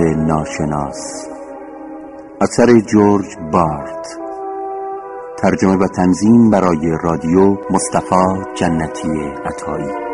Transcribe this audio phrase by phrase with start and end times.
[0.00, 1.28] ناشناس.
[2.40, 4.06] اثر جورج بارت.
[5.38, 10.09] ترجمه و تنظیم برای رادیو مصطفی جنتی عطایی.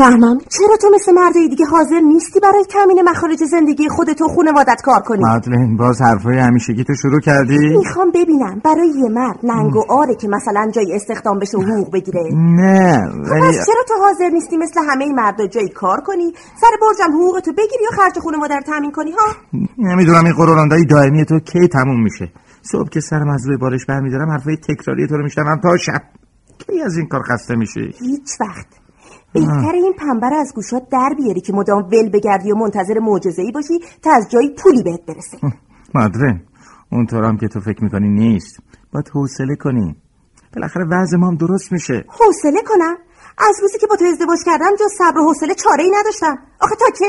[0.00, 4.82] نمی‌فهمم چرا تو مثل مرد دیگه حاضر نیستی برای تامین مخارج زندگی خودت و خانوادت
[4.84, 8.60] کار کنی؟ مادلین باز حرفای همیشگی تو شروع کردی؟ می‌خوام ببینم.
[8.64, 12.22] برای یه مرد ننگ و آره که مثلا جای استخدام بشه و حقوق بگیره.
[12.34, 17.14] نه خب پس چرا تو حاضر نیستی مثل همه مردا جایی کار کنی؟ سر برجم
[17.14, 21.68] حقوقتو بگیری و خرج خانواده رو تامین کنی ها؟ نمی‌دونم این قرولاندای دائمی تو کی
[21.68, 22.32] تموم میشه.
[22.62, 26.02] صبح که سرم از روی بارش برمیدارم حرفای تکراری تو رو میشنوم تا شب.
[26.58, 28.83] کی از این کار خسته میشه؟ هیچ وقت.
[29.34, 33.52] بهتر این پنبه از گوشات در بیاری که مدام ول بگردی و منتظر معجزه ای
[33.52, 35.38] باشی تا از جایی پولی بهت برسه.
[35.94, 36.40] مادرن
[36.92, 38.58] اونطورم که تو فکر می‌کنی نیست.
[38.92, 39.96] باید حوصله کنی.
[40.56, 42.04] بالاخره وضع ما هم درست میشه.
[42.08, 42.96] حوصله کنم؟
[43.38, 46.38] از روزی که با تو ازدواج کردم جز صبر و حوصله چاره ای نداشتم.
[46.60, 47.04] آخه تا کی؟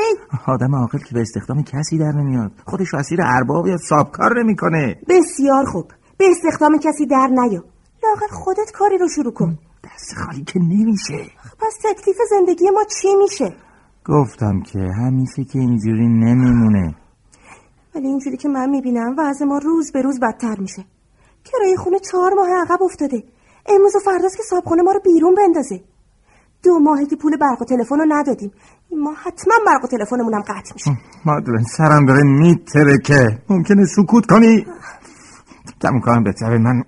[0.52, 2.52] آدم عاقل که به استخدام کسی در نمیاد.
[2.66, 4.96] خودش اسیر ارباب یا سابکار نمی‌کنه.
[5.08, 5.86] بسیار خوب.
[6.18, 7.64] به استخدام کسی در نیا.
[8.04, 9.58] لاغر خودت کاری رو شروع کن.
[9.86, 11.30] دست خالی که نمیشه.
[11.60, 13.56] پس تکلیف زندگی ما چی میشه؟
[14.04, 16.94] گفتم که همیشه که اینجوری نمیمونه.
[17.94, 20.84] ولی اینجوری که من می‌بینم وضع ما روز به روز بدتر میشه.
[21.44, 23.22] کرایه خونه چهار ماه عقب افتاده.
[23.66, 25.80] امروز و فرداست که صابخونه ما رو بیرون بندازه.
[26.62, 28.52] دو ماهی که پول برق و تلفن رو ندادیم.
[28.90, 30.90] این ما حتما برق و تلفنمون هم قطع میشه.
[31.24, 34.66] مادلن سرم داره میتره که ممکنه سکوت کنی؟
[35.80, 36.82] تموم کنم بهتره من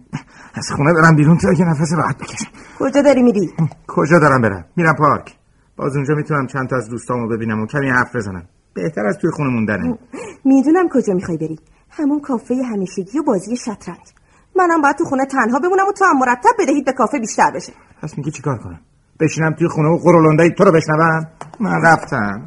[0.55, 2.51] از خونه برم بیرون تا یه نفس راحت بکشم.
[2.79, 3.53] کجا داری میری؟
[3.87, 5.37] کجا دارم برم؟ میرم پارک.
[5.77, 8.45] باز اونجا می‌تونم چند تا از دوستامو ببینم و کمی حرف بزنم.
[8.75, 9.99] بهتر از توی خونه موندنه
[10.45, 11.59] می‌دونم کجا می‌خوای بری.
[11.91, 13.99] همون کافه همیشگی و بازی شطرنج.
[14.57, 17.73] منم باید تو خونه تنها بمونم و تو هم مرتب بدهید به کافه بیشتر بشه.
[18.03, 18.81] پس میگی چیکار کنم؟
[19.21, 21.27] بشینم توی خونه و قرولندای تو رو بشنوم؟
[21.61, 22.43] من رفتم.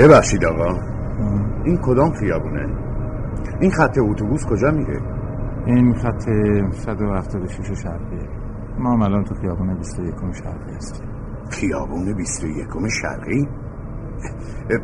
[0.00, 0.78] ببخشید آقا.
[1.64, 2.66] این کدام خیابونه؟
[3.60, 5.00] این خط اتوبوس کجا میره؟
[5.66, 6.22] این خط
[6.72, 8.28] 176 شرقیه
[8.78, 11.08] ما هم الان تو خیابون 21 شرقی هستیم.
[11.50, 12.66] خیابون 21
[13.02, 13.48] شرقی؟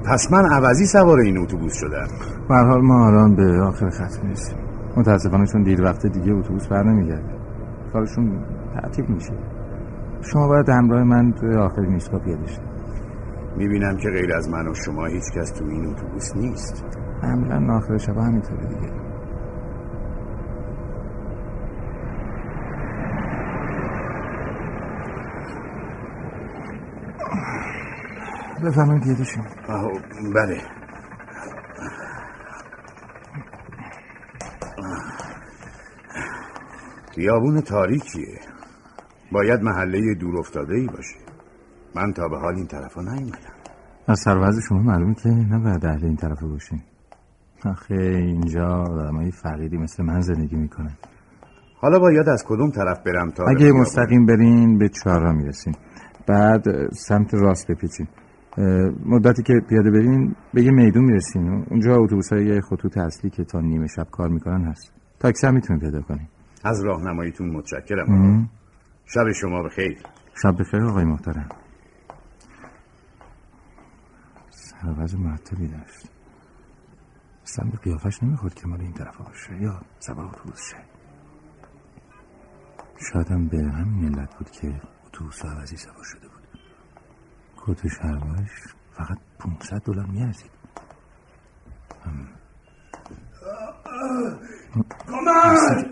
[0.04, 2.06] پس من عوضی سوار این اتوبوس شدم.
[2.48, 4.58] به حال ما الان به آخر خط می‌رسیم.
[4.96, 7.34] متاسفانه چون دیر وقت دیگه اتوبوس بر نمیگرده
[7.92, 8.38] کارشون
[8.74, 9.32] تعطیل میشه.
[10.20, 12.65] شما باید همراه من به آخرین ایستگاه پیاده شید.
[13.56, 16.84] می‌بینم که غیر از من و شما هیچ کس تو این اتوبوس نیست.
[17.22, 18.92] معمولا آخر شب همینطوره دیگه.
[28.64, 29.44] بفرمایید پیاده شیم
[30.34, 30.60] بله.
[37.14, 38.40] خیابون تاریکیه.
[39.32, 41.25] باید محله دور افتاده ای باشه.
[41.96, 43.56] من تا به حال این طرفا نیومدم.
[44.08, 46.80] از سروز شما معلومه که نباید اهل این طرف باشین.
[47.64, 50.96] آخه اینجا آدمای فقیری مثل من زندگی می‌کنن.
[51.80, 55.74] حالا باید از کدوم طرف برم تا اگه؟ مستقیم برین به چهارراه می‌رسین.
[56.28, 58.06] بعد سمت راست بپیچین.
[59.06, 61.64] مدتی که پیاده برین به یه میدون می‌رسین.
[61.70, 64.92] اونجا اتوبوس های خطوط اصلی که تا نیمه شب کار می‌کنن هست.
[65.20, 66.28] تاکسی هم می‌تونین پیدا کنین.
[66.64, 68.48] از راهنماییتون متشکرم.
[69.04, 69.98] شب شما بخیر.
[70.42, 71.48] شب بخیر آقای محترم.
[74.82, 76.10] سروز مرتبی داشت.
[77.44, 80.76] اصلا به قیافش نمی‌خورد که مال این طرف باشه یا سوار اتوبوس شه.
[83.12, 86.42] شاید هم به همین علت بود که اتوبوس عوضی سوار شده بود.
[87.56, 88.50] کت و شلوارش
[88.92, 90.50] فقط 500 دلار میارزید.
[95.06, 95.86] کمک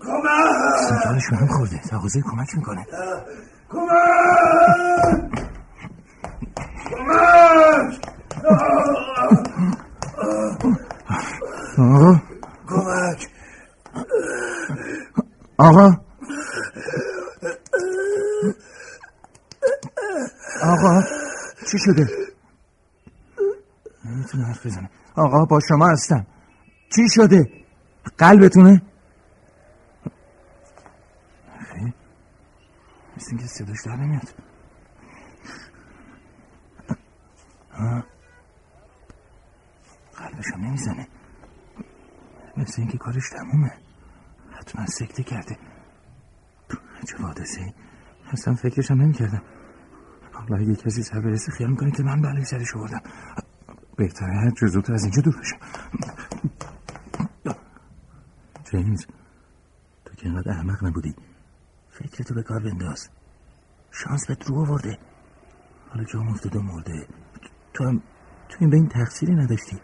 [0.00, 0.56] کمک!
[0.88, 1.78] سنجانش به هم خورده.
[1.78, 2.86] تقاضای کمک می‌کنه.
[3.68, 5.36] کمک
[6.90, 8.00] کمک
[11.78, 12.20] آقا.
[12.68, 13.28] کمک.
[15.58, 15.96] آقا.
[20.62, 21.02] آقا
[21.70, 22.06] چی شده؟
[24.04, 26.26] نمی‌تونه حرف بزنه آقا با شما هستم.
[26.94, 27.50] چی شده؟
[28.18, 28.82] قلبتونه؟
[33.16, 34.34] مثل اینکه صداش در نمیاد.
[40.28, 41.08] قلبشم نمی‌زنه.
[42.56, 43.72] مثل اینکه کارش تمومه.
[44.50, 45.58] حتما سکته کرده.
[47.08, 47.74] چه حادثه
[48.32, 49.42] اصلا فکرشم نمی‌کردم.
[50.32, 53.00] حالا اگه کسی سر برسه خیال می‌کنه که من بلای سرش آوردم.
[53.96, 55.56] بهتره هر جور زودتر از اینجا دور بشم.
[58.70, 59.06] جیمز
[60.04, 61.14] تو که اینقدر احمق نبودی.
[61.90, 63.08] فکرتو به کار بنداز.
[63.90, 64.98] شانس به رو آورده.
[65.90, 67.06] حالا جا افتاده مرده.
[67.74, 68.02] تو هم
[68.48, 69.80] تو این به این تقصیری نداشتی.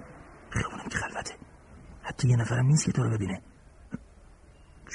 [0.53, 1.35] خیابونم که خلوته.
[2.03, 3.43] حتی یه نفرم نیست که تو رو ببینه.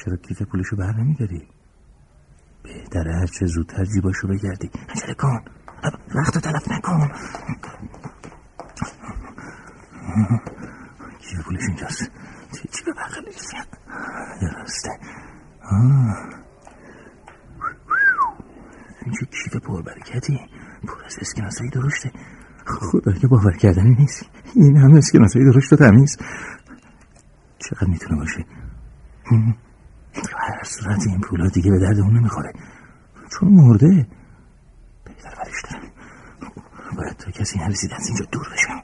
[0.03, 1.47] چرا کیف پولشو بر نمیداری؟
[2.63, 4.71] بهتره هر چه زودتر جیباشو بگردی.
[4.89, 5.43] عجله کن.
[6.15, 7.11] وقت تلف نکن.
[11.19, 12.11] کیف پولش اینجاست؟
[12.71, 13.35] چی به بغلش
[14.41, 14.89] درسته
[19.05, 20.39] اینجا کیف پربرکتی.
[20.87, 22.11] پر از اسکناسایی درشته.
[22.67, 24.25] خدا باور کردنی نیست.
[24.55, 26.17] این همه اسکناسایی درشت و تمیز.
[27.59, 28.45] چقدر می‌تونه باشه؟
[30.37, 32.53] هر صورت این پولا دیگه به درد اون نمی‌خوره.
[33.31, 34.07] چون مرده.
[35.05, 35.91] بهتر برش دارم
[36.97, 38.81] باید تا کسی نرسید از اینجا دور بشم.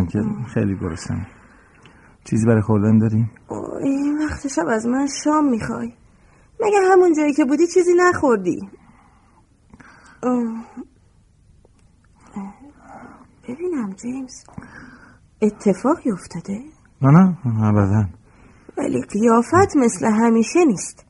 [0.00, 1.26] می‌دونم که خیلی گرسنم
[2.24, 5.92] چیزی برای خوردن داریم؟ اوه، این وقت شب از من شام می‌خوای.
[6.60, 8.68] مگه همون جایی که بودی چیزی نخوردی.
[13.48, 14.44] ببینم جیمز.
[15.42, 16.62] اتفاقی افتاده؟
[17.02, 18.04] نه نه ابدا.
[18.78, 21.04] ولی قیافت مثل همیشه نیست.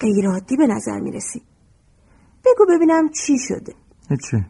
[0.00, 1.42] غیر عادی به نظر می‌رسی.
[2.44, 3.74] بگو ببینم چی شده.
[4.08, 4.44] هیچی.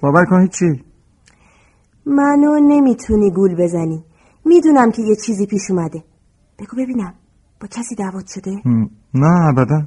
[0.00, 0.84] باور کن هیچی.
[2.06, 4.04] منو نمی‌تونی گول بزنی.
[4.44, 6.04] می‌دونم که یه چیزی پیش اومده.
[6.58, 7.14] بگو ببینم.
[7.60, 8.50] با کسی دعوت شده؟
[9.14, 9.82] نه ابدا.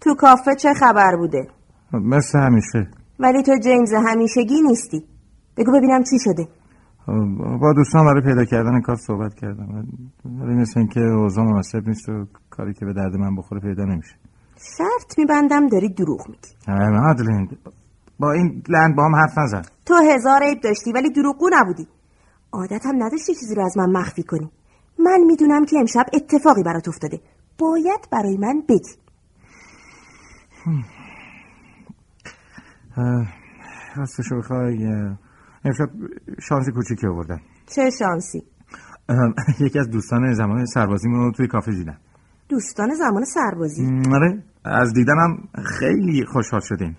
[0.00, 1.48] تو کافه چه خبر بوده؟
[1.92, 2.90] مثل همیشه.
[3.18, 5.04] ولی تو جیمز همیشگی نیستی.
[5.56, 6.48] بگو ببینم چی شده.
[7.60, 9.84] با دوستان برای پیدا کردن کار صحبت کردم.
[10.24, 14.14] ولی مثل اینکه اوضاع مناسب نیست و کاری که به درد من بخوره پیدا نمیشه.
[14.78, 16.48] شرط میبندم داری دروغ میگی.
[16.68, 17.48] مادلین
[18.20, 19.62] با این لند با هم حرف نزن.
[19.86, 21.88] تو هزار عیب داشتی ولی دروغگو نبودی.
[22.52, 24.50] عادتم نداشتی چیزی رو از من مخفی کنی.
[24.98, 27.20] من می‌دونم که امشب اتفاقی برات افتاده.
[27.58, 28.94] باید برای من بگی.
[33.96, 34.86] راستشو بخوای
[35.64, 35.88] امشب
[36.42, 37.40] شانس کوچیکی آوردم.
[37.66, 38.42] چه شانسی؟
[39.60, 41.96] یکی از دوستان زمان سربازیمون رو توی کافه دیدم.
[42.48, 45.48] دوستان زمان سربازی؟ آره از دیدنم
[45.78, 46.96] خیلی خوشحال شدیم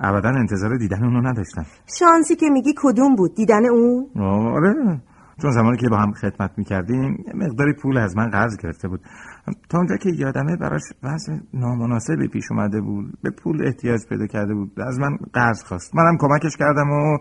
[0.00, 1.64] ابدا انتظار دیدن اونو نداشتم.
[1.98, 4.06] شانسی که میگی کدوم بود؟ دیدن اون؟
[4.54, 4.74] آره.
[5.42, 9.00] چون زمانی که با هم خدمت می‌کردیم یه مقداری پول از من قرض گرفته بود.
[9.68, 13.18] تا اونجا که یادمه براش وضع نامناسبی پیش اومده بود.
[13.22, 14.80] به پول احتیاج پیدا کرده بود.
[14.80, 15.96] از من قرض خواست.
[15.96, 17.18] منم کمکش کردم و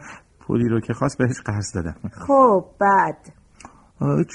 [0.47, 1.95] پولی رو که خواست بهش قرض دادم.
[2.27, 3.36] خب بعد؟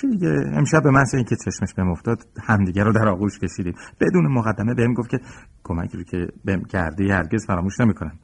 [0.01, 3.75] چی دیگه؟ امشب به محض اینکه چشمش بهم افتاد همدیگه رو در آغوش کشیدیم.
[4.01, 5.19] بدون مقدمه بهم گفت که
[5.65, 8.19] کمکی رو که بهم کرده هرگز فراموش نمی‌کنم.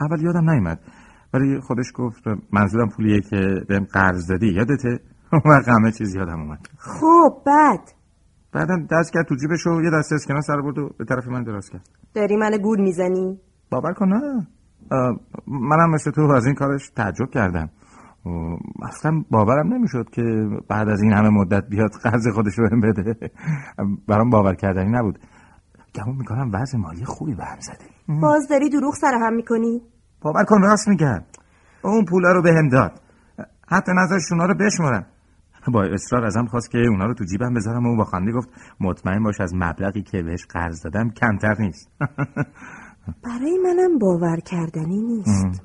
[0.00, 0.80] اول یادم نیومد.
[1.34, 5.00] ولی خودش گفت منظورم پولیه که بهم قرض دادی یادته؟
[5.50, 6.58] وقت همه چیز یادم اومد.
[6.78, 7.80] خب بعد؟
[8.52, 11.42] بعدم دست کرد تو جیبش و یه دست اسکناس سر برد و به طرف من
[11.42, 11.88] دراز کرد.
[12.14, 14.46] داری من گول می‌زنی؟ باور کن نه.
[15.46, 17.70] منم مثل تو از این کارش تعجب کردم.
[18.82, 20.22] اصلا باورم نمی‌شد که
[20.68, 23.30] بعد از این همه مدت بیاد قرض خودش رو بده.
[24.08, 25.18] برام باور کردنی نبود.
[25.94, 28.18] گمون می‌کنم وضع مالی خوبی به هم زده.
[28.20, 29.82] باز داری دروغ سر هم می‌کنی؟
[30.20, 31.22] باور کن راست میگم.
[31.84, 33.00] اون پولا رو بهم داد.
[33.68, 35.06] حتی نظرش اونا رو بشمارم
[35.72, 38.48] با اصرار ازم خواست که اونا رو تو جیبم بذارم و با خنده گفت
[38.80, 41.90] مطمئن باش از مبلغی که بهش قرض دادم کمتر نیست.
[43.24, 45.62] برای منم باور کردنی نیست.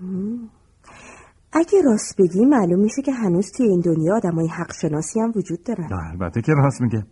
[1.54, 5.64] اگه راست بگی معلوم میشه که هنوز توی این دنیا آدمای حق شناسی هم وجود
[5.64, 5.90] دارن.
[6.14, 7.06] البته که راست میگه.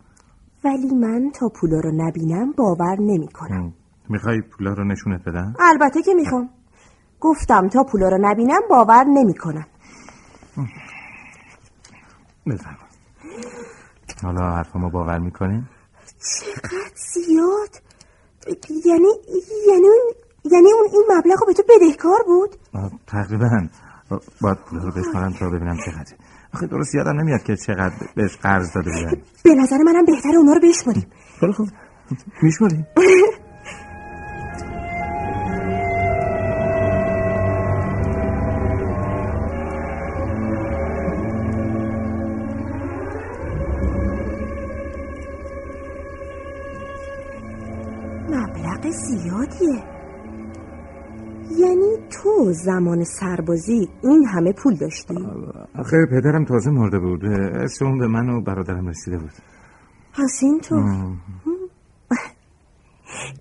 [0.63, 3.74] ولی من تا پولا رو نبینم باور نمی‌کنم.
[4.10, 6.50] می‌خوای پولا رو نشونت بدم؟ البته که می‌خوام.
[7.20, 9.65] گفتم تا پولا رو نبینم باور نمی‌کنم.
[12.48, 12.77] بفرما.
[14.24, 15.70] حالا حرفمو باور می‌کنیم
[16.06, 17.82] چقدر زیاد!
[18.86, 19.08] یعنی
[19.68, 20.13] یعنی اون
[20.51, 22.56] یعنی اون این مبلغ رو به تو بدهکار بود؟
[23.08, 23.68] تقریبا.
[24.41, 26.13] باید پولا رو بشمارم تا ببینم چقدر
[26.53, 29.21] آخه درست یادم نمیاد که چقدر بهش قرض داده بودن.
[29.43, 31.05] به نظر منم بهتره اونا رو بشماریم.
[31.39, 31.69] خیلی خوب
[32.41, 32.88] میشماریم.
[52.46, 55.16] تو زمان سربازی این همه پول داشتی؟
[55.80, 57.25] آخه پدرم تازه مرده بود.
[57.25, 59.32] اسم اون به من و برادرم رسیده بود.
[60.14, 60.84] پس اینطور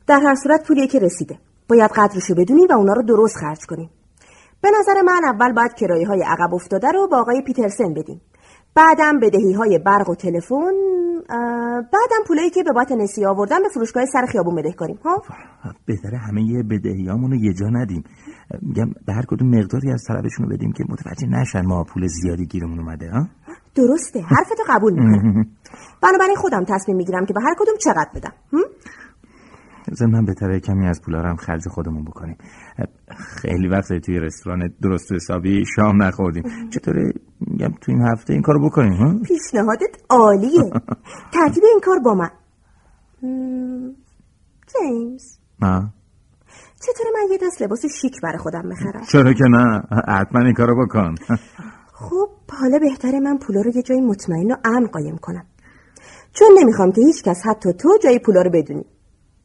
[0.09, 1.39] در هر صورت پولیه که رسیده.
[1.69, 3.91] باید قدرشو بدونی و اونا رو درست خرج کنیم
[4.61, 8.21] به نظر من اول باید کرایه های عقب افتاده رو با آقای پیترسن بدیم
[8.75, 10.73] بعدم بدهی های برق و تلفن
[11.93, 15.23] بعدم پولایی که به بات نسی آوردن به فروشگاه سر خیابون بده کنیم ها
[15.87, 18.05] بهتره همه بدهیامون رو یه جا ندیم.
[18.63, 22.47] میگم به هر کدوم مقداری از طلبشون رو بدیم که متوجه نشن ما پول زیادی
[22.47, 23.27] گیرمون اومده ها؟
[23.75, 25.47] درسته حرفتو قبول می‌کنم.
[26.03, 28.33] بنابراین خودم تصمیم می‌گیرم که به هر کدوم چقدر بدم.
[30.01, 32.37] من بهتره کمی از پولا هم خرج خودمون بکنیم.
[33.17, 36.43] خیلی وقت توی رستوران درست حسابی شام نخوردیم.
[36.71, 40.71] چطوره میگم تو این هفته این کارو بکنیم ها؟ پیشنهادت عالیه.
[41.33, 42.31] ترتیب این کار با من.
[44.67, 45.39] جیمز.
[46.81, 50.87] چطوره من یه دست لباس شیک برای خودم بخرم؟ چرا که نه؟ حتما این کارو
[50.87, 51.15] بکن.
[51.93, 52.29] خب
[52.61, 55.47] حالا بهتره من پولا رو یه جای مطمئن و امن قایم کنم.
[56.33, 58.85] چون نمی‌خوام که هیچ کس حتی تو جای پولا رو بدونی.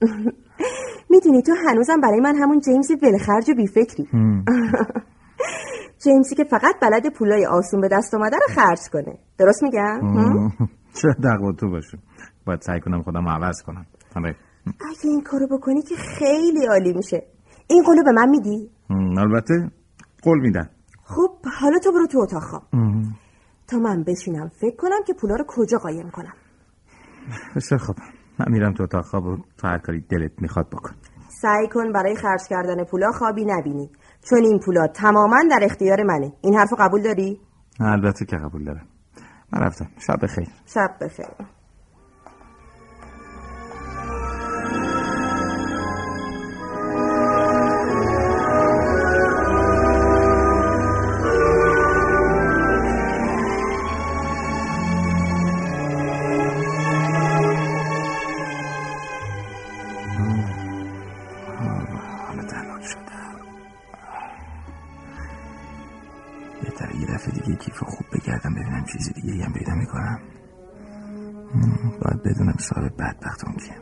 [1.12, 4.08] می‌دونی تو هنوزم برای من همون جیمز ولخرج و بیفکری.
[6.04, 9.18] جیمزی که فقط بلد پولای آسون به دست اومده رو خرج کنه.
[9.38, 10.00] درست میگم؟
[11.02, 11.98] چه دقیق تو باشه.
[12.46, 13.86] باید سعی کنم خودم عوض کنم.
[14.66, 17.24] اگه این کارو بکنی که خیلی عالی میشه.
[17.68, 18.70] این قولو به من میدی؟
[19.18, 19.72] البته
[20.24, 20.70] قول میدم.
[21.04, 21.30] خب
[21.62, 22.64] حالا تو برو تو اتاق خواب.
[23.68, 26.34] تا من بشینم فکر کنم که پولا رو کجا قایم کنم.
[27.56, 27.96] بسیار خب
[28.40, 30.92] من میرم تو اتاق خواب و تو هر کاری دلت می‌خواد بکن.
[31.42, 33.90] سعی کن برای خرج کردن پولا خوابی نبینی.
[34.30, 36.34] چون این پولا تماما در اختیار منه.
[36.42, 37.40] این حرفو قبول داری؟
[37.80, 38.86] البته که قبول دارم.
[39.54, 39.88] من رفتم.
[40.08, 40.48] شب بخیر.
[40.66, 41.59] شب بخیر.
[72.60, 73.82] صاحب بدبختون کیم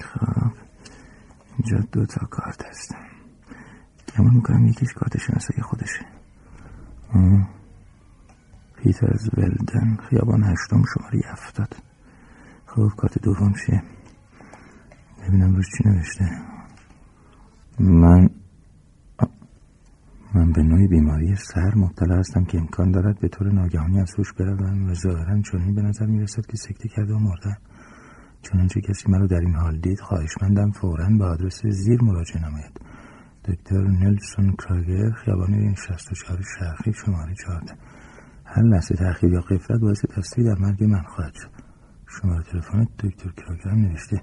[0.00, 0.52] خب
[1.58, 2.94] اینجا دو تا کارت هست.
[4.18, 6.06] گمان می‌کنم یکیش کارت شناسایی خودشه.
[8.76, 11.76] پیترز ولدن خیابان هشتم شماره هفتاد.
[12.66, 13.82] خب کارت دوم چیه؟
[15.22, 16.30] ببینم روش چی نوشته.
[17.78, 18.30] من
[20.34, 24.32] من به نوعی بیماری سر مبتلا هستم که امکان دارد به طور ناگهانی از هوش
[24.32, 27.56] بروم و ظاهرا چنین به نظر می‌رسد که سکته کرده و مردم
[28.42, 32.80] چنانچه کسی مرا در این حال دید خواهشمندم فورا به آدرس زیر مراجعه نماید.
[33.44, 37.72] دکتر نلسون کراگر خیابان 64 شرقی شماره 14
[38.44, 41.50] هر لحظه تأخیر یا قفلت باعث تصدیق در مرگ من خواهد شد.
[42.06, 44.22] شماره تلفن دکتر کراگر هم نوشته.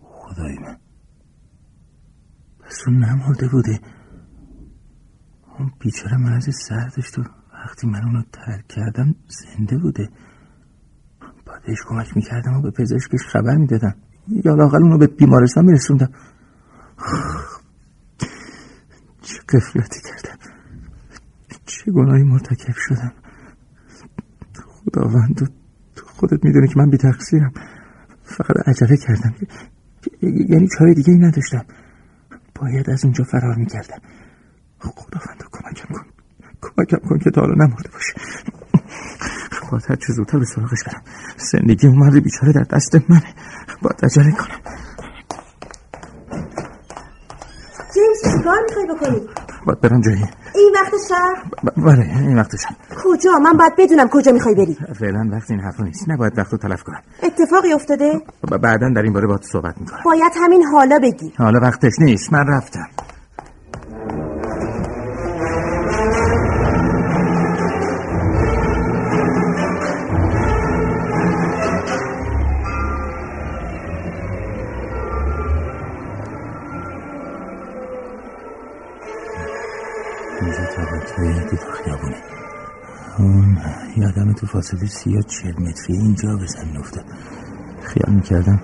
[0.00, 0.76] خدای من.
[2.60, 3.80] پس اون نمرده بوده.
[5.60, 7.24] اون بیچاره مرض سر داشت و
[7.54, 10.08] وقتی من اونو ترک کردم زنده بوده.
[11.46, 13.94] باید بهش کمک می‌کردم و به پزشکش خبر می‌دادم.
[14.44, 16.10] یا لاقل اونو به بیمارستان میرسوندم.
[19.22, 20.38] چه قفلتی کردم.
[21.66, 23.12] چه گناهی مرتکب شدم.
[24.66, 25.34] خداوند
[25.96, 27.52] تو خودت می‌دونی که من بی تقصیرم
[28.22, 29.34] فقط عجله کردم.
[30.22, 31.64] یعنی چای دیگه ای نداشتم.
[32.54, 33.98] باید از اونجا فرار می‌کردم.
[34.78, 35.39] خداوند.
[35.80, 36.04] کمکم کن.
[36.62, 38.14] کمکم کن که تا حالا نمرده باشه.
[39.72, 41.02] باید هر چه زودتر به سراغش برم.
[41.36, 43.34] زندگی اون مرد بیچاره در دست منه.
[43.82, 44.60] باید عجله کنم.
[47.94, 49.28] جیمز چیکار می‌خوای بکنی؟
[49.66, 50.24] باید برم جایی.
[50.54, 52.66] این وقت شب؟ بله این وقتش
[53.04, 54.76] کجا؟ من باید بدونم کجا می‌خوای بری.
[55.00, 56.08] فعلا وقت این حرفا نیست.
[56.08, 57.02] نباید وقت رو تلف کنم.
[57.22, 58.22] اتفاقی افتاده؟
[58.62, 60.00] بعدا در این باره باید صحبت می‌کنم.
[60.04, 61.32] باید همین حالا بگی.
[61.38, 62.32] حالا وقتش نیست.
[62.32, 62.86] من رفتم.
[80.40, 82.16] اینجا طبقه دید خیابونه
[83.18, 83.58] اون
[83.96, 87.04] یادم تو فاصله سی یا چل متری اینجا به زمین افتاد.
[87.82, 88.62] خیال می‌کردم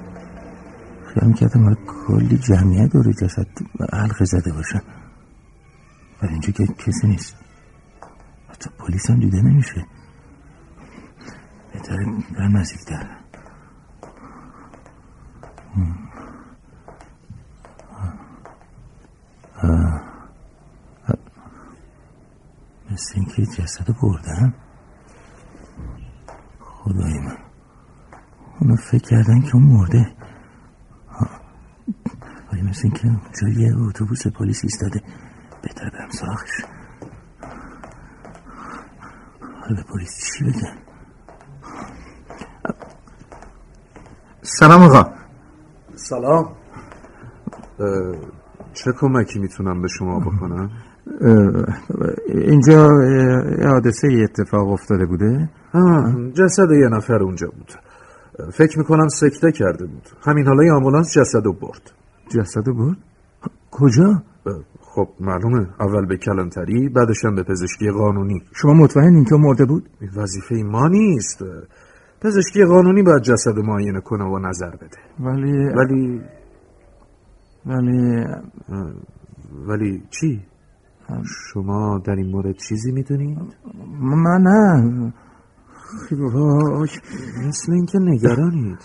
[1.06, 3.46] خیال می‌کردم حالا کلی جمعیت دور جسد
[3.92, 4.82] حلقه زده باشن
[6.22, 7.36] ولی اینجا که کسی نیست.
[8.48, 9.86] حتی پلیس هم دیده نمیشه.
[11.72, 12.06] بهتره
[12.38, 13.06] برم نزدیکتر.
[22.96, 24.54] مثل اینکه جسد بردن
[26.60, 27.36] خدای من.
[28.60, 30.12] اونا فکر کردن که اون مرده.
[32.52, 35.02] ولی مثل اینکه اونجا یه اتوبوس پلیس ایستاده.
[35.62, 36.50] بهتره برم سراغش.
[39.40, 40.76] حالا به پلیس چی بگم
[44.42, 45.12] سلام آقا.
[45.94, 46.56] سلام.
[48.74, 50.70] چه کمکی می‌تونم به شما بکنم؟
[52.28, 52.88] اینجا
[53.68, 57.72] حادثه اتفاق افتاده بوده؟ آه، جسد یه نفر اونجا بود.
[58.52, 60.08] فکر می‌کنم سکته کرده بود.
[60.22, 61.92] همین حالا یه آمبولانس جسد رو برد.
[62.28, 62.98] جسد بود
[63.70, 64.08] کجا؟
[64.46, 65.66] اه، خب معلومه.
[65.80, 68.42] اول به کلانتری بعدش هم به پزشکی قانونی.
[68.54, 71.44] شما مطمئنین که مرده بود؟ وظیفه ما نیست.
[72.20, 74.98] پزشکی قانونی باید جسد معاینه کنه و نظر بده.
[75.20, 76.20] ولی ولی
[77.66, 78.24] ولی
[79.66, 80.42] ولی چی؟
[81.52, 83.38] شما در این مورد چیزی می‌دونید؟
[84.00, 85.12] من نه.
[86.12, 86.88] وای.
[87.48, 88.78] مثل اینکه نگرانید.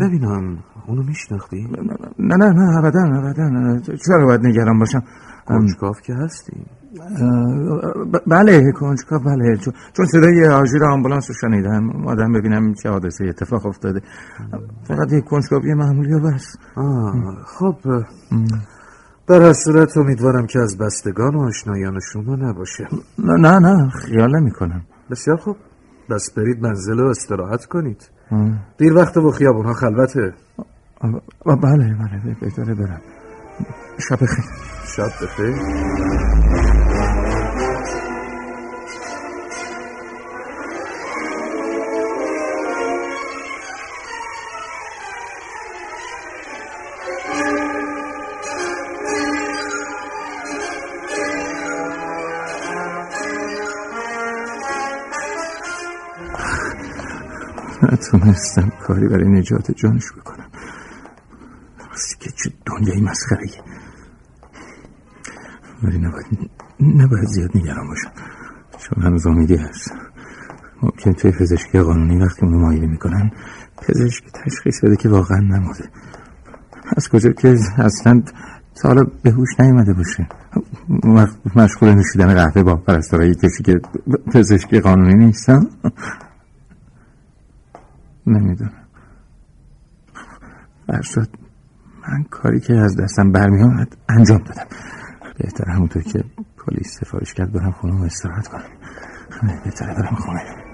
[0.00, 1.68] ببینم اونو میشناختی؟
[2.18, 3.78] نه نه نه ابدا ابدا.
[4.06, 5.02] چرا باید نگران باشم.
[5.46, 6.66] کنجکاف که هستی.
[8.26, 9.56] بله کنجکا بله.
[9.96, 12.06] چون- صدای آژیر آمبولانس رو شنیدم.
[12.06, 14.00] آدم ببینم چه حادثه اتفاق افتاده.
[14.88, 16.56] فقط یک کنجکاوی معمولی و بس.
[17.46, 17.74] خب
[19.28, 22.88] در هر صورت امیدوارم که از بستگان و آشنایان شما نباشه.
[23.18, 24.82] نه نه نه خیال نمی کنم.
[25.10, 25.56] بسیار خوب.
[26.10, 28.10] بس برید منزل و استراحت کنید.
[28.78, 30.34] دیر وقت و خیابون ها خلوته
[31.46, 33.00] بله بله بهتره برم
[33.98, 34.44] شب خیر
[34.96, 35.56] شب بخیر.
[57.92, 60.46] نتونستم کاری برای نجات جانش بکنم.
[61.90, 63.46] راستی که چه دنیای مسخره.
[65.82, 68.10] ولی نباید نباید زیاد نگران باشم.
[68.78, 69.92] چون هنوز امیدی هست.
[70.82, 73.30] ممکن توی پزشکی قانونی وقتی اونو می‌کنن
[73.82, 75.90] پزشک تشخیص بده که واقعا نمرده.
[76.96, 78.22] از کجا که اصلا
[78.74, 80.28] تا حالا به هوش نیومده باشه.
[81.56, 83.80] مشغول نوشیدن قهوه با پرستارای کسی که
[84.34, 85.66] پزشکی قانونی نیستم
[88.26, 88.86] نمی‌دونم.
[90.86, 91.28] فرشاد
[92.08, 94.66] من کاری که از دستم برمیآمد انجام دادم.
[95.38, 96.24] بهتر همونطور که
[96.66, 98.62] پلیس سفارش کرد برم خونه و استراحت کنم.
[99.64, 100.65] بهتره برم خونه.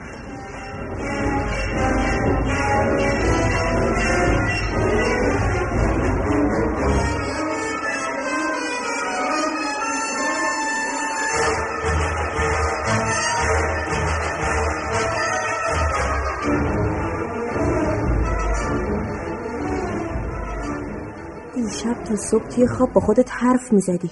[21.72, 24.10] دیشب تا صبح توی خواب با خودت حرف می‌زدی.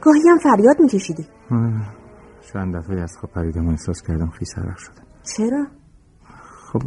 [0.00, 1.26] گاهی هم فریاد میکشیدی.
[2.52, 5.02] چند دفعه از خواب پریدم و احساس کردم خیس عرق شدم.
[5.36, 5.66] چرا؟
[6.72, 6.82] خب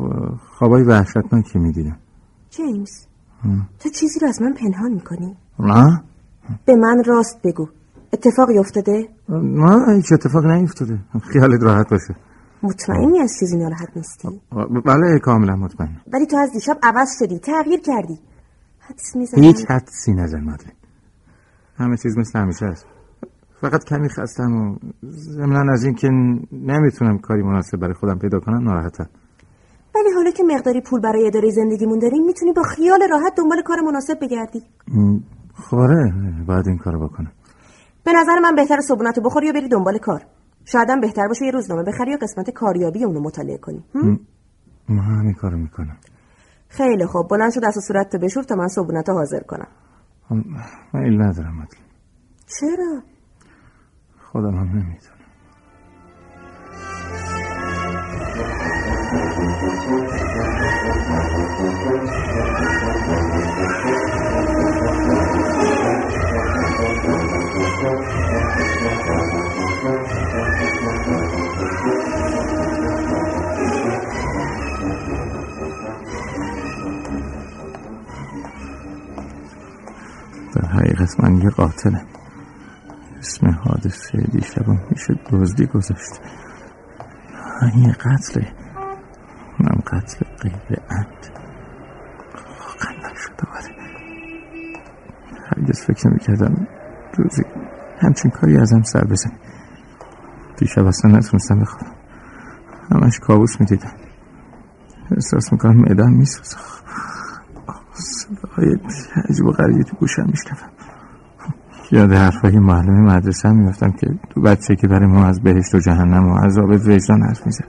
[0.58, 1.98] خوابای وحشتناکی می‌دیدم؟
[2.50, 3.08] جیمز
[3.80, 6.04] تو چیزی رو از من پنهان می‌کنی؟ نه.
[6.66, 7.68] به من راست بگو.
[8.14, 11.00] اتفاقی افتاده؟ نه هیچ اتفاق نیفتاده.
[11.32, 12.16] خیالت راحت باشه.
[12.64, 14.42] مطمئنی از چیزی ناراحت نیستی؟
[14.86, 18.20] بله کاملا مطمئن ولی تو از دیشب عوض شدی تغییر کردی.
[18.90, 19.44] حدس می‌زنم.
[19.44, 20.74] هیچ حدسی نزن مادرین
[21.78, 22.86] همه چیز مثل همیشه است.
[23.62, 24.76] فقط کمی خستم و
[25.10, 26.10] ضمنا از این که
[26.52, 29.10] نمی‌تونم کاری مناسب برای خودم پیدا کنم ناراحتم.
[29.96, 33.82] ولی حالا که مقداری پول برای اداره زندگیمون داریم می‌تونی با خیال راحت دنبال کار
[33.82, 34.64] مناسب بگردی.
[35.54, 36.14] خب آره
[36.48, 37.32] باید این کارو بکنم.
[38.04, 40.26] به نظر من بهتر صبونتو بخوری یا بری دنبال کار.
[40.66, 43.84] شایدم بهتر باشه یه روزنامه بخری یا قسمت کاریابی اونو مطالعه کنی.
[44.90, 45.98] ما همین کارو می‌کنم.
[46.78, 47.28] خیلی خوب.
[47.28, 49.68] بلند شو دست و صورت تو بشور تا من صبونتو حاضر کنم.
[50.94, 51.78] من ایل ندارم مدل
[52.60, 53.02] چرا؟
[54.32, 55.14] خودم هم نمی‌دونم.
[60.36, 60.53] در
[81.44, 82.06] یه قاتلم
[83.20, 86.22] اسم حادثه دیشبم میشه دزدی گذاشت.
[87.74, 88.54] این قتله.
[89.60, 91.28] اونم قتل غیر عمد
[92.60, 93.76] واقعا نشده باره
[95.46, 96.68] هرگز فکر نمی‌کردم
[97.18, 97.44] روزی
[98.00, 99.38] همچین کاری ازم سر بزنی
[100.58, 101.96] دیشب اصلا نتونستم بخوابم.
[102.92, 103.92] همش کابوس می‌دیدم.
[105.12, 106.58] احساس می‌کنم معدم میسوزه.
[107.94, 108.78] صداهای
[109.30, 110.73] عجیب و غریبی تو گوشم میشنفم
[111.92, 115.80] یاد حرفای معلم مدرسه هم میفتم که تو بچه که برای ما از بهشت و
[115.80, 117.68] جهنم و عذاب وجدان حرف می‌زد.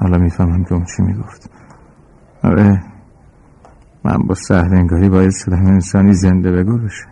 [0.00, 1.50] حالا می‌فهمم که اون چی می‌گفت.
[2.42, 2.82] آره
[4.04, 7.06] من با سهرنگاری باید شدم انسانی زنده بگو بشه.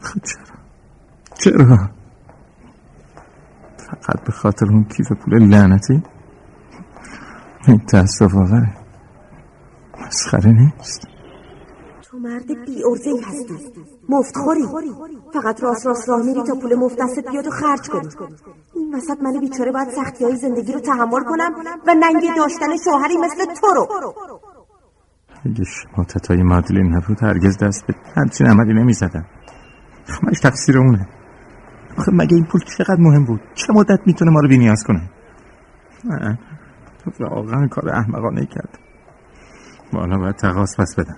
[0.00, 0.44] خب چرا؟
[1.34, 1.90] چرا؟
[3.76, 6.02] فقط به خاطر اون کیف پول لعنتی؟
[7.68, 8.72] این تأصف آوره.
[10.06, 11.11] مسخره نیست.
[12.32, 13.54] مرد بی ارزه هستی.
[14.08, 14.62] مفت خوری.
[15.34, 18.08] فقط راست راست راه میری تا پول مفت دستت بیاد و خرج کنی.
[18.74, 21.52] این وسط من بیچاره باید سختی های زندگی رو تحمل کنم
[21.86, 23.88] و ننگی داشتن شوهری مثل تو رو.
[25.44, 29.26] اگه شماتت های مادلین نبود هرگز دست به همچین عملی نمی‌زدم.
[30.06, 31.08] همش تقصیر اونه.
[31.98, 35.10] آخه مگه این پول چقدر مهم بود؟ چه مدت می‌تونه ما رو بینیاز کنه؟
[36.04, 36.38] نه.
[37.20, 38.78] واقعا کار احمقانه کرد.
[39.92, 41.16] حالا باید تقاس پس بدم.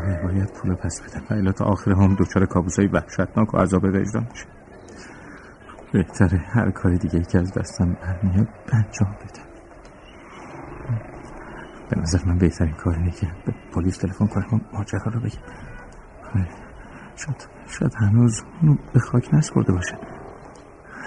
[0.00, 4.26] باید پول پس بدم و تا آخر هم دوچار کابوس های وحشتناک و عذاب وجدان
[4.30, 4.46] میشه.
[5.92, 9.52] بهتره هر کاری دیگه ای که از دستم برمیاد انجام بدم
[11.90, 15.38] به نظر من بهترین کار اینه که به پلیس تلفن کنم و ماجرا رو بگم.
[16.34, 16.48] آره،
[17.16, 19.98] شاید شاید هنوز اونو به خاک نسپرده باشه.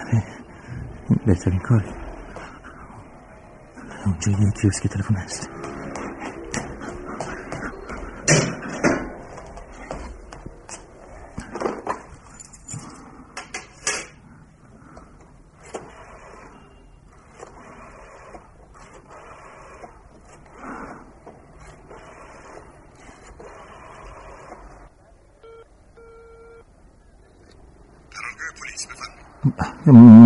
[0.06, 0.22] آره
[1.26, 1.90] بهترین کاری
[4.06, 5.50] اونجا یه کیوسک تلفن هست.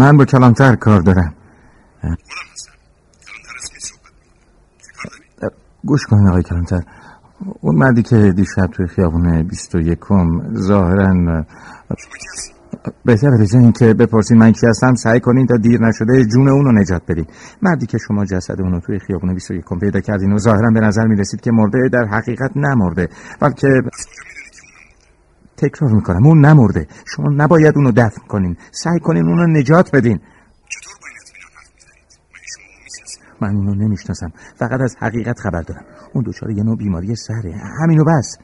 [0.00, 1.35] من با کلانتر کار دارم.
[5.85, 6.83] گوش کن آقای کلانتر.
[7.61, 11.44] اون مردی که دیشب توی خیابون بیست و یکم ظاهرا
[13.04, 16.80] بهتر به این که بپرسین من کی هستم سعی کنین تا دیر نشده جون اونو
[16.80, 17.26] نجات بدین.
[17.62, 21.40] مردی که شما جسد اونو توی خیابون 21 پیدا کردین و ظاهرا به نظر می‌رسید
[21.40, 23.09] که مرده در حقیقت نمرده.
[23.40, 23.68] بلکه
[25.60, 26.26] تکرار می‌کنم.
[26.26, 26.86] اون نمرده.
[27.16, 28.56] شما نباید اونو دفن کنین.
[28.70, 30.18] سعی کنین اونو نجات بدین.
[30.68, 31.06] چطور با
[32.84, 34.32] می‌شناسید من اونو نمی‌شناسم.
[34.56, 35.84] فقط از حقیقت خبر دارم.
[36.14, 37.54] اون دچار یه نوع بیماری سره.
[37.82, 38.36] همینو بس.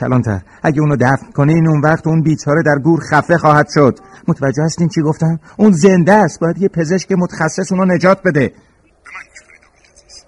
[0.00, 0.40] کلانتر.
[0.62, 3.98] اگه اونو دفن کنین اون وقت اون بیچاره در گور خفه خواهد شد.
[4.28, 6.40] متوجه هستین چی گفتم؟ اون زنده است.
[6.40, 10.24] باید یه پزشک متخصص اونو نجات بده به من گوش کنید آقای عزیز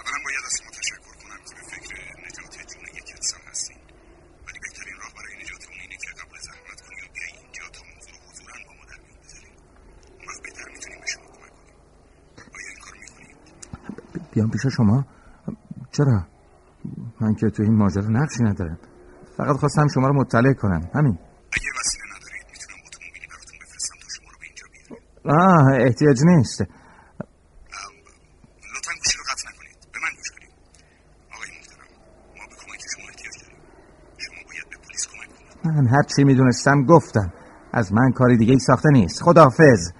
[0.00, 1.94] اولا باید از شما تشکر کنم که به فکر
[2.26, 3.80] نجات جون یک انسان هستین
[4.46, 7.80] ولی بهترین راه برای نجات اون اینه که قبول زحمت کنی و بیای اینجا تا
[7.90, 9.54] موضوع رو حضورا با ما در میون بذاریم
[10.18, 11.78] اون وقت بهتر می‌تونیم به شما کمک کنیم
[12.56, 13.36] آیا این کار می‌کنید
[14.38, 15.04] بیام پیش شما.
[15.90, 16.26] چرا؟
[17.20, 18.78] من که تو این ماجرا نقشی ندارم.
[19.36, 20.90] فقط خواستم شما رو مطلع کنم.
[20.94, 21.18] همین.
[21.52, 24.88] اگه وسیله ندارید می‌تونم اتومبیلی براتون بفرستم تا شما رو به اینجا بیاره
[25.42, 26.58] آه احتیاج نیست.
[26.60, 26.68] لطفا
[29.00, 29.78] گوشی رو قطع نکنید.
[29.92, 30.52] به من گوش کنید
[31.34, 31.88] آقای محترم
[32.38, 33.60] ما به کمک شما احتیاج داریم.
[34.24, 35.28] شما باید به پلیس کمک
[35.64, 35.76] کنید.
[35.76, 37.28] من هر چی می‌دونستم گفتم.
[37.72, 39.22] از من کاری دیگه ای ساخته نیست.
[39.22, 39.92] خداحافظ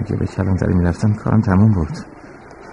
[0.00, 1.98] اگه به کلانتری می‌رفتم کارم تموم بود.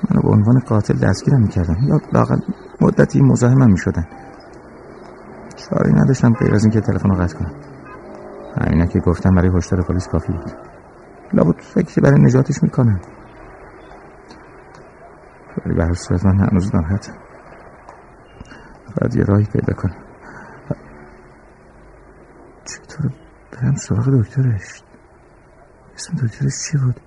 [0.10, 1.78] منو به عنوان قاتل دستگیرم می‌کردن.
[1.84, 2.38] یا لاقل
[2.82, 4.08] مدتی مزاحمم می‌شدن.
[5.56, 7.52] چاری نداشتم غیر از اینکه تلفن رو قطع کنم.
[8.62, 10.52] همینا که گفتم برای هشدار پلیس کافی بود.
[11.34, 13.00] لابد فکری برای نجاتش می‌کنم.
[15.66, 17.14] ولی به صورت من هنوز ناراحتم.
[19.02, 19.96] باید یه راهی پیدا کنم.
[22.66, 23.12] چطور
[23.52, 24.84] برم سراغ دکترش؟
[25.96, 27.00] اسم دکترش چی بود؟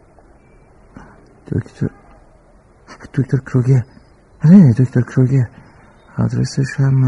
[1.53, 1.91] دکتر
[3.15, 3.83] دکتر کروگر
[4.45, 5.49] آره دکتر کروگر
[6.19, 7.05] آدرسش هم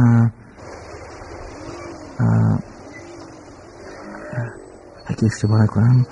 [5.07, 6.07] اگه اشتباه نکنم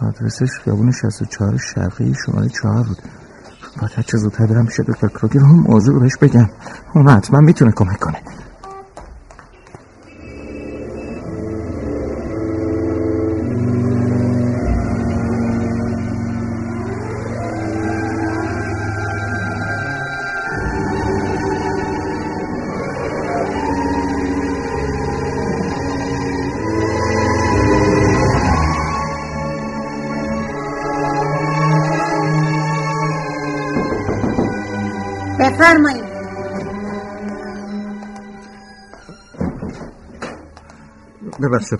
[0.00, 2.98] آدرسش خیابون 64 شرقی شماره چهار بود.
[3.80, 6.48] باید هر چه زودتر برم پیش دکتر کروگر اون موضوع بهش بگم.
[6.94, 8.18] اون حتما می‌تونه کمک کنه.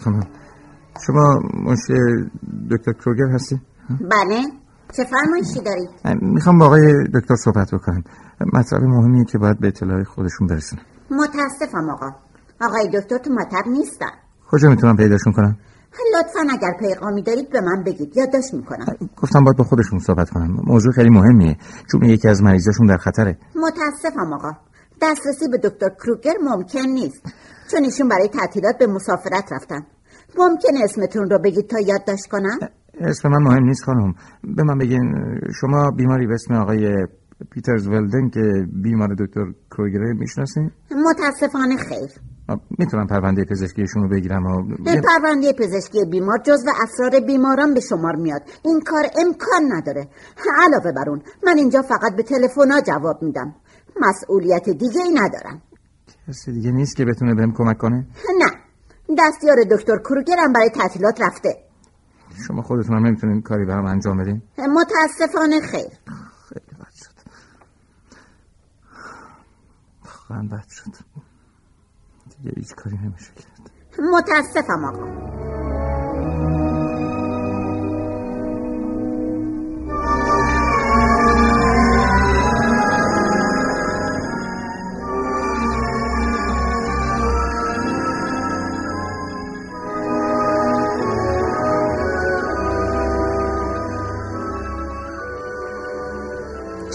[0.05, 0.27] خانم
[1.07, 1.93] شما منشی
[2.71, 4.43] دکتر کروگر هستی؟ بله.
[4.97, 8.05] چه فرمایشی دارید؟ می‌خوام با آقای دکتر صحبت بکنم.
[8.53, 10.83] مطلب مهمیه که باید به اطلاع خودشون برسونم.
[11.11, 12.11] متاسفم آقا.
[12.61, 14.11] آقای دکتر تو مطب نیستن.
[14.51, 15.57] کجا می‌تونم پیداشون کنم؟
[16.15, 18.17] لطفا اگر پیغامی دارید به من بگید.
[18.17, 18.87] یادداشت می‌کنم.
[19.17, 20.57] گفتم باید با خودشون صحبت کنم.
[20.67, 21.57] موضوع خیلی مهمیه.
[21.91, 23.39] چون یکی از مریضاشون در خطره.
[23.57, 24.53] متاسفم آقا.
[25.03, 27.23] دسترسی به دکتر کروگر ممکن نیست.
[27.73, 29.87] چون ایشون برای تعطیلات به مسافرت رفتن
[30.39, 32.59] ممکن اسمتون رو بگید تا یادداشت کنم؟
[33.01, 34.15] اسم من مهم نیست خانم.
[34.57, 35.15] به من بگین
[35.61, 37.07] شما بیماری به اسم آقای
[37.51, 38.41] پیترز ولدن که
[38.83, 42.11] بیمار دکتر کروگره می‌شناسین؟ متاسفانه خیر.
[42.79, 48.17] می‌تونم پرونده پزشکیشون رو بگیرم و به پرونده پزشکی بیمار جزو اسرار بیماران به شمار
[48.17, 48.43] میاد.
[48.65, 50.09] این کار امکان نداره.
[50.63, 53.55] علاوه بر اون من اینجا فقط به تلفن‌ها جواب میدم.
[54.01, 55.63] مسئولیت دیگه ای ندارم.
[56.33, 58.07] کسی دیگه نیست که بتونه بهم کمک کنه؟
[58.41, 58.51] نه.
[59.19, 61.65] دستیار دکتر کروگر هم برای تعطیلات رفته.
[62.47, 65.93] شما خودتون هم نمی‌تونین کاری برام انجام بدین؟ متاسفانه خیر.
[66.49, 67.15] خیلی بد شد.
[70.05, 70.93] واقعا بد شد.
[72.37, 73.71] دیگه هیچ کاری نمیشه کرد.
[74.13, 76.52] متاسفم آقا.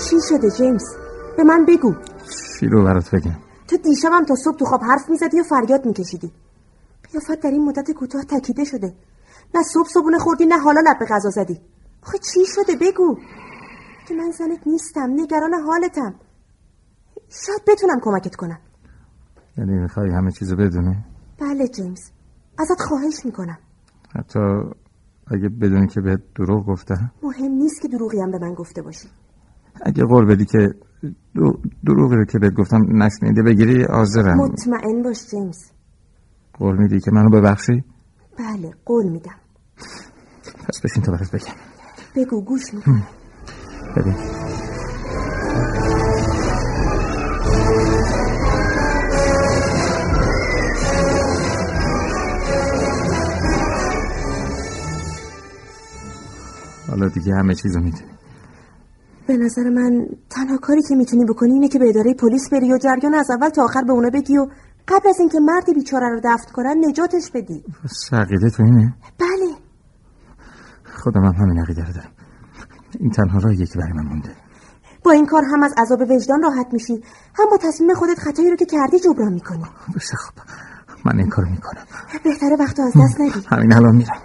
[0.09, 0.83] چی شده جیمز؟
[1.37, 1.95] به من بگو.
[2.59, 3.37] چی رو برات بگم.
[3.67, 6.31] تو دیشبم تا صبح تو خواب حرف می‌زدی و فریاد میکشیدی.
[7.11, 8.93] قیافت در این مدت کوتاه تکیده شده.
[9.55, 11.61] نه صبح صبونه خوردی نه حالا لب به غذا زدی.
[12.03, 13.17] آخه چی شده؟ بگو.
[14.07, 16.15] که من زنت نیستم نگران حالتم.
[17.29, 18.59] شاید بتونم کمکت کنم.
[19.57, 21.05] یعنی می‌خوای همه چیزو بدونه
[21.39, 22.01] بله جیمز.
[22.59, 23.57] ازت خواهش می‌کنم.
[24.15, 24.39] حتی
[25.27, 29.09] اگه بدونی که بهت دروغ گفتم؟ مهم نیست که دروغی هم به من گفته باشی.
[29.81, 30.67] اگه قول بدی که
[31.35, 34.37] دو- دروغی رو که بهت گفتم نشنیده بگیری حاضرم.
[34.37, 35.57] مطمئن باش جیمز.
[36.53, 37.83] قول میدی که منو ببخشی؟
[38.39, 39.35] بله قول میدم.
[40.67, 41.53] پس بشین تا برات بگم.
[42.15, 43.03] بگو گوش می‌کنم.
[43.95, 44.15] ببین
[56.87, 58.16] حالا دیگه همه چیزو می‌دونی.
[59.27, 62.77] به نظر من تنها کاری که می‌تونی بکنی اینه که به اداره پلیس بری و
[62.77, 64.47] جریان از اول تا آخر به اونا بگی و
[64.87, 67.63] قبل از اینکه مرد بیچاره رو دفن کنن نجاتش بدی.
[68.09, 69.55] سقیده تو اینه؟ بله.
[71.03, 72.11] خودم هم همین عقیده رو دارم.
[72.99, 74.29] این تنها راهیه که برای من مونده.
[75.03, 77.03] با این کار هم از عذاب وجدان راحت میشی.
[77.35, 79.63] هم با تصمیم خودت خطایی رو که کردی جبران می‌کنی.
[79.95, 80.33] بسه خب
[81.05, 81.83] من این کارو می‌کنم.
[82.23, 83.47] بهتره وقت از دست ندی.
[83.47, 84.21] همین الان میرم.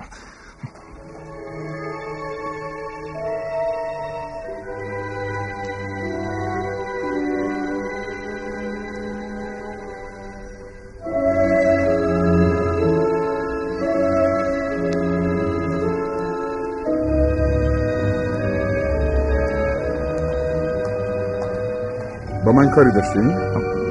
[22.74, 23.28] کاری داشتین؟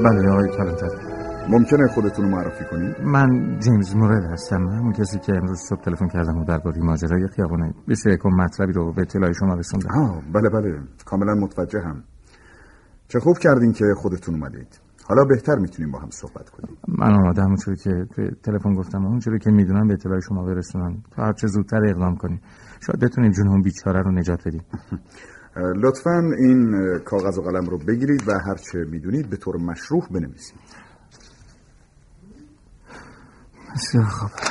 [0.04, 0.88] بله آقای کلانتر.
[1.50, 4.68] ممکنه خودتون رو معرفی کنید؟ من جیمز مورل هستم.
[4.68, 9.02] همون کسی که امروز صبح تلفن کردم و درباره ماجرای خیابان 21 مطلبی رو به
[9.02, 9.90] اطلاع شما رسوندم.
[9.96, 10.80] آه بله بله.
[11.06, 12.04] کاملا متوجهم.
[13.08, 14.80] چه خوب کردین که خودتون اومدید.
[15.08, 16.78] حالا بهتر می‌تونیم با هم صحبت کنیم.
[16.88, 18.06] من آماده همونجوری که
[18.44, 21.04] تلفن گفتم اونجوری که می‌دونم به اطلاع شما برسونم.
[21.12, 22.42] تا هر چه زودتر اقدام کنیم.
[22.86, 24.62] شاید بتونیم جون اون بیچاره رو نجات بدیم.
[25.56, 30.60] لطفا این کاغذ و قلم رو بگیرید و هرچه می‌دونید به طور مشروح بنویسید.
[33.76, 34.51] بسیار خوب.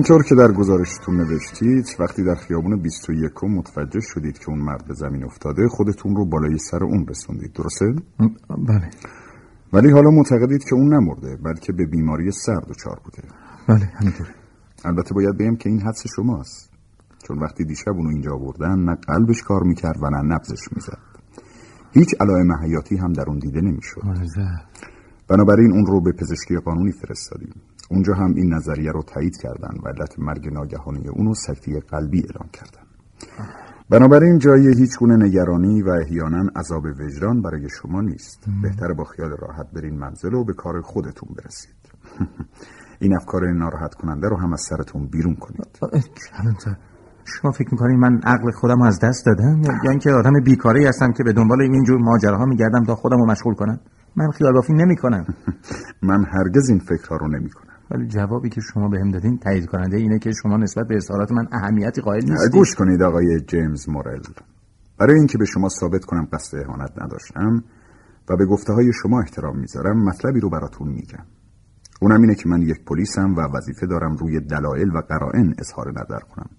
[0.00, 4.94] اینطور که در گزارشتون نوشتید وقتی در خیابون 21 متوجه شدید که اون مرد به
[4.94, 7.86] زمین افتاده خودتون رو بالای سر اون رسوندید درسته؟
[8.68, 8.90] بله.
[9.72, 13.28] ولی حالا معتقدید که اون نمرده بلکه به بیماری سر دچار بوده.
[13.68, 14.26] بله همینطور.
[14.84, 16.70] البته باید بگم که این حدس شماست.
[17.28, 20.98] چون وقتی دیشب اونو اینجا بردن نه قلبش کار می‌کرد و نه نبزش می‌زد.
[21.92, 24.00] هیچ علائم حیاتی هم در اون دیده نمی‌شد.
[25.28, 27.54] بنابراین اون رو به پزشکی قانونی فرستادیم.
[27.90, 32.48] اونجا هم این نظریه رو تایید کردن و علت مرگ ناگهانی اونو سکته قلبی اعلام
[32.52, 32.86] کردن.
[33.90, 38.44] بنابراین جای هیچ گونه نگرانی و احیانا عذاب وجدان برای شما نیست.
[38.62, 41.74] بهتر با خیال راحت برین منزل و به کار خودتون برسید.
[43.02, 45.78] این افکار ناراحت کننده رو هم از سرتون بیرون کنید.
[47.24, 51.12] شما فکر می‌کنید من عقل خودم رو از دست دادم؟ یا اینکه آدم بیکاری هستم
[51.12, 53.80] که به دنبال اینجور ماجراها میگردم تا خودم رو مشغول کنم
[54.16, 55.26] من خیال بافی نمی‌کنم.
[56.08, 59.96] من هرگز این فکرها رو نمی کنم ولی جوابی که شما بهم دادین تایید کننده
[59.96, 62.52] اینه که شما نسبت به اظهارات من اهمیتی قائل نیستید.
[62.52, 64.22] گوش کنید آقای جیمز مورل.
[64.98, 67.64] برای اینکه به شما ثابت کنم قصد اهانت نداشتم
[68.30, 71.24] و به گفته های شما احترام می‌ذارم مطلبی رو براتون میگم.
[72.00, 76.20] اونم اینه که من یک پلیسم و وظیفه دارم روی دلایل و قرائن اظهار نظر
[76.20, 76.50] کنم.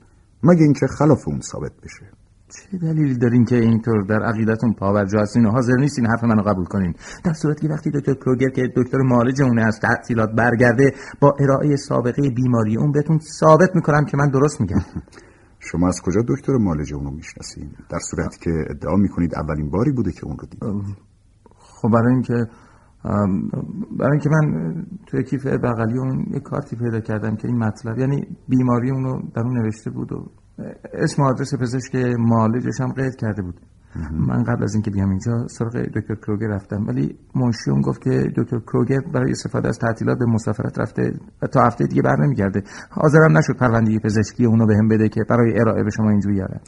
[0.44, 2.20] مگه اینکه خلاف اون ثابت بشه.
[2.52, 6.66] چه دلیلی دارین که اینطور در عقیدتون پاورجا هستین و حاضر نیستین حرف منو قبول
[6.66, 11.34] کنین؟ در صورتی که وقتی دکتر کروگر که دکتر معالج اونه از تحصیلات برگرده با
[11.40, 14.82] ارائه سابقه بیماری اون بهتون ثابت می‌کنم که من درست میگم.
[15.60, 20.12] شما از کجا دکتر معالجه اونو می‌شناسین؟ در صورتی که ادعا می‌کنید اولین باری بوده
[20.12, 20.96] که اون رو دیدید
[21.58, 22.46] خب برای اینکه
[24.00, 24.76] برای اینکه من
[25.08, 29.42] توی کیف بغلی اون یه کارتی پیدا کردم که این مطلب یعنی بیماری اونو در
[29.42, 30.26] اون نوشته بود و
[30.94, 33.62] اسم و آدرس پزشک معالجش هم قید کرده بود.
[34.12, 36.86] من قبل از اینکه بیام اینجا سراغ دکتر کروگر رفتم.
[36.88, 41.48] ولی منشی اون گفت که دکتر کروگر برای استفاده از تعطیلات به مسافرت رفته و
[41.48, 42.64] تا هفته دیگه بر نمیگرده.
[42.90, 46.62] حاضرم نشد پرونده پزشکی اونو بهم بده که برای ارائه به شما اینجوری بیارم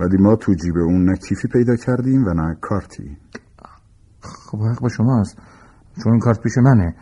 [0.00, 3.16] ولی ما تو جیب اون نه کیفی پیدا کردیم و نه کارتی.
[4.22, 5.38] خب حق با شماست.
[6.02, 6.94] چون این کارت پیش منه.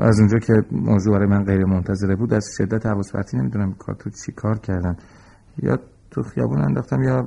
[0.00, 4.02] از اونجا که موضوع برای من غیر منتظره بود از شدت حواس پرتی نمی‌دونم کارت
[4.02, 4.96] رو چی کار کردن.
[5.62, 5.76] یا
[6.10, 7.22] تو خیابون انداختم یا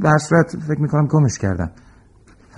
[0.00, 1.70] به هر صورت فکر می‌کنم گمش کردم.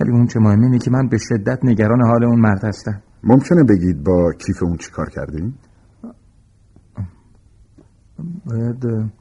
[0.01, 3.01] ولی اون چه مهمه اینه که من به شدت نگران حال اون مرد هستم.
[3.23, 5.55] ممکنه بگید با کیف اون چی کار کردیم؟
[8.45, 9.11] باید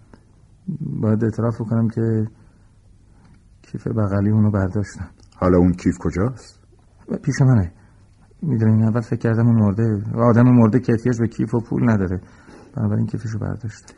[0.80, 2.26] باید اعتراف کنم که
[3.62, 5.08] کیف بغلی اونو برداشتم.
[5.36, 6.60] حالا اون کیف کجاست؟
[7.22, 7.72] پیش منه.
[8.42, 12.20] می‌دونین اول فکر کردم اون مرده آدم مرده که احتیاج به کیف و پول نداره.
[12.76, 13.94] بنابراین کیفشو برداشت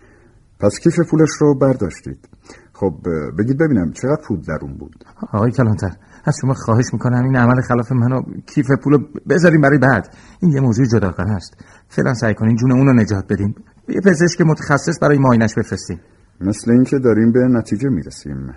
[0.60, 2.28] پس کیف پولش رو برداشتید.
[2.72, 2.94] خب
[3.38, 5.90] بگید ببینم چقدر پول در اون بود؟ آقای کلانتر
[6.24, 10.16] از شما خواهش می‌کنم این عمل خلاف منو کیف پولو بذاریم برای بعد.
[10.42, 11.64] این یه موضوع جداگانه است.
[11.88, 13.54] فعلا سعی کنین جون اونو نجات بدین.
[13.88, 16.00] یه پزشک متخصص برای معاینش بفرستین.
[16.40, 18.54] مثل اینکه داریم به نتیجه می‌رسیم.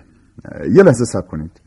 [0.72, 1.60] یه لحظه صبر کنید.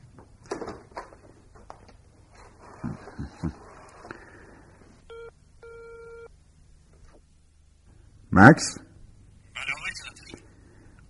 [8.31, 8.86] مکس؟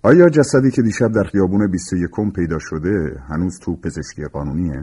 [0.07, 4.81] آیا جسدی که دیشب در خیابون 21 پیدا شده هنوز تو پزشکی قانونیه؟ بله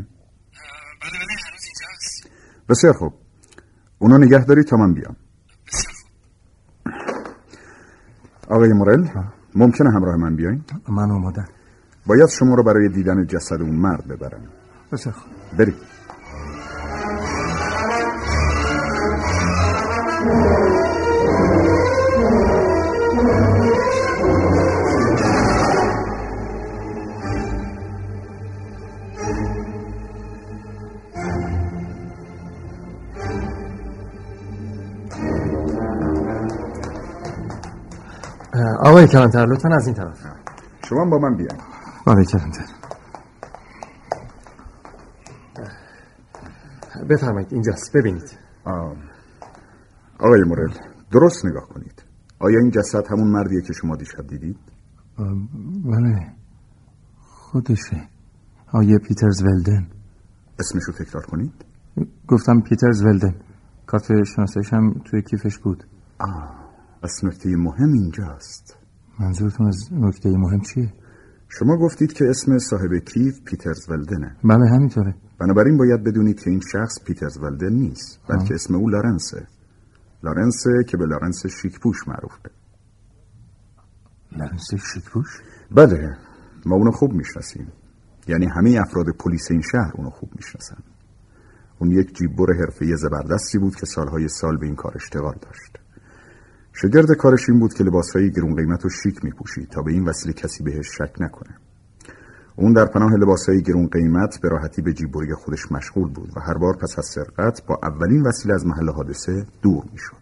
[1.00, 1.10] بله
[1.48, 2.28] هنوز اینجاست
[2.68, 3.12] بسیار خوب.
[3.98, 5.16] اونو نگه داری تا من بیام.
[8.48, 9.08] آقای مورل
[9.54, 11.48] ممکنه همراه من بیاین؟ من آمادم
[12.06, 14.40] باید شما رو برای دیدن جسد اون مرد ببرم.
[14.92, 15.32] بسیار خوب.
[15.58, 15.74] برید
[39.04, 40.18] آقای کلانتر لطفا از این طرف.
[40.88, 41.60] شما با من بیاین.
[42.06, 42.64] آقای کلانتر.
[47.10, 47.96] بفرمایید اینجاست.
[47.96, 48.38] ببینید.
[48.64, 48.96] آه.
[50.18, 50.72] آقای مورل
[51.10, 52.02] درست نگاه کنید.
[52.38, 54.58] آیا این جسد همون مردیه که شما دیشب دیدید؟
[55.84, 56.32] بله.
[57.18, 58.08] خودشه.
[58.72, 59.86] آیه پیترز ولدن.
[60.58, 61.52] اسمشو تکرار کنید.
[62.28, 63.34] گفتم پیترز ولدن.
[63.86, 65.84] کارت شناساییش هم توی کیفش بود.
[66.18, 66.64] آه.
[67.02, 68.83] پس نکته مهم اینجاست.
[69.20, 70.92] منظورتون از نکته مهم چیه؟
[71.48, 74.36] شما گفتید که اسم صاحب کیف پیترز ولدنه.
[74.44, 75.14] بله همینطوره.
[75.40, 79.46] بنابراین باید بدونید که این شخص پیترز ولدن نیست بلکه اسم او لارنسه.
[80.22, 82.50] لارنسه که به لارنس شیکپوش معروفه.
[84.32, 85.28] لارنس شیکپوش؟
[85.70, 86.16] بله
[86.66, 87.72] ما اونو خوب می‌شناسیم.
[88.28, 90.76] یعنی همه افراد پلیس این شهر اونو خوب می‌شناسن.
[91.78, 95.78] اون یک جیببر حرفه‌ای زبردستی بود که سالهای سال به این کار اشتغال داشت.
[96.76, 100.34] شگرد کارش این بود که لباسهای گرون قیمت و شیک میپوشید تا به این وسیله
[100.34, 101.54] کسی بهش شک نکنه.
[102.56, 106.58] اون در پناه لباسهای گرون قیمت به راحتی به جیببری خودش مشغول بود و هر
[106.58, 110.16] بار پس از سرقت با اولین وسیله از محل حادثه دور می‌شد.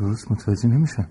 [0.00, 1.06] درست متوجه نمیشم.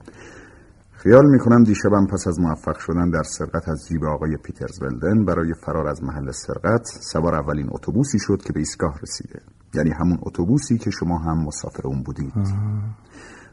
[0.92, 5.54] خیال می‌کنم دیشبم پس از موفق شدن در سرقت از جیب آقای پیترز ولدن برای
[5.66, 9.40] فرار از محل سرقت سوار اولین اتوبوسی شد که به ایستگاه رسیده.
[9.74, 12.34] یعنی همون اتوبوسی که شما هم مسافر اون بودید.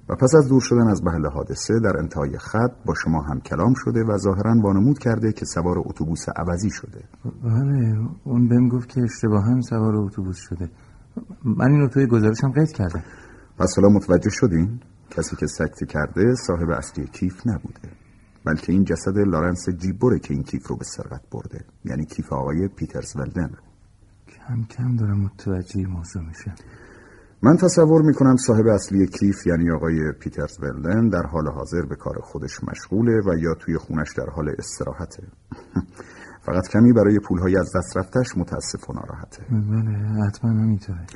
[0.08, 3.74] و پس از دور شدن از محل حادثه در انتهای خط با شما هم کلام
[3.74, 7.04] شده و ظاهرا وانمود کرده که سوار اتوبوس عوضی شده.
[7.42, 10.70] بله اون بهم گفت که اشتباها سوار اتوبوس شده.
[11.44, 13.02] من این توی گزارشم قید کردم.
[13.58, 14.80] پس حالا متوجه شدین؟
[15.10, 17.88] کسی که سکته کرده صاحب اصلی کیف نبوده.
[18.44, 21.64] بلکه این جسد لارنس جیبوره که این کیف رو به سرقت برده.
[21.84, 23.50] یعنی کیف آقای پیترز ولدن.
[24.28, 26.54] کم کم دارم متوجه موضوع میشم.
[27.42, 32.14] من تصور می‌کنم صاحب اصلی کیف یعنی آقای پیترز ولدن در حال حاضر به کار
[32.22, 35.22] خودش مشغوله و یا توی خونش در حال استراحته.
[36.46, 39.42] فقط کمی برای پولهای از دست رفتش متاسف و ناراحته.
[39.50, 41.06] بله حتما همینطوره.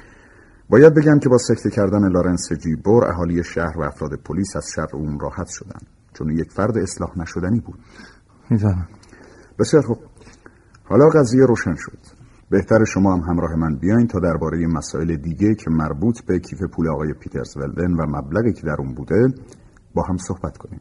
[0.71, 4.87] باید بگم که با سکته کردن لارنس جیبور اهالی شهر و افراد پلیس از شر
[4.93, 5.81] اون راحت شدن
[6.15, 7.79] چون یک فرد اصلاح نشدنی بود.
[8.51, 8.89] می‌فهمم.
[9.59, 9.99] بسیار خوب.
[10.85, 12.18] حالا قضیه روشن شد.
[12.51, 16.91] بهتر شما هم همراه من بیاین تا درباره مسائل دیگه که مربوط به کیف پول
[16.91, 19.35] آقای پیترز ولدن و مبلغی که در اون بوده
[19.95, 20.81] با هم صحبت کنیم.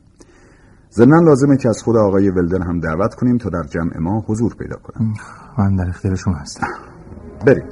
[0.91, 4.55] ضمن لازمه که از خود آقای ولدن هم دعوت کنیم تا در جمع ما حضور
[4.55, 5.13] پیدا کنم.
[5.57, 6.67] من در اختیار شما هستم.
[7.45, 7.65] بریم.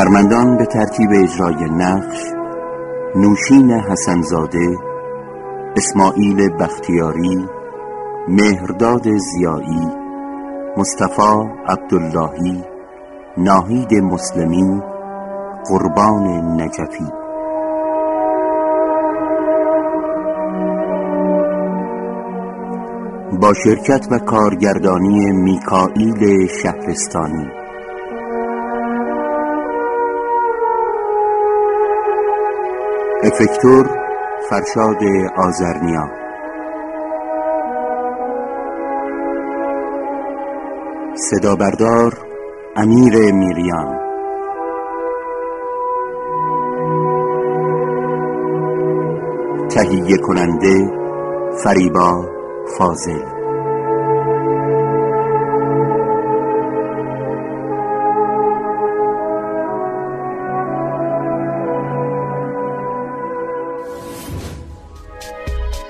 [0.00, 2.18] هنرمندان به ترتیب اجرای نقش
[3.16, 4.76] نوشین حسنزاده
[5.76, 7.48] اسماعیل بختیاری
[8.28, 9.88] مهرداد زیایی
[10.76, 12.64] مصطفی عبداللهی
[13.36, 14.82] ناهید مسلمی
[15.68, 16.26] قربان
[16.60, 17.08] نجفی.
[23.40, 27.59] با شرکت و کارگردانی میکائیل شهرستانی.
[33.30, 33.86] افکتور
[34.50, 35.02] فرشاد
[35.36, 36.10] آزرنیا
[41.14, 42.18] صدا بردار
[42.76, 43.98] امیر میریان.
[49.68, 50.90] تهیه کننده
[51.64, 52.24] فریبا
[52.78, 53.29] فاضل.